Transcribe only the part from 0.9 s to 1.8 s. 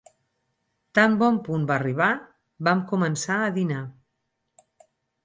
Tan bon punt va